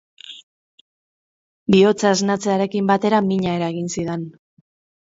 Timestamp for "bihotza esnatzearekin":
1.75-2.91